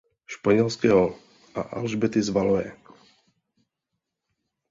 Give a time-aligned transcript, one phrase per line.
[0.25, 1.15] Španělského
[1.55, 2.71] a Alžběty z Valois.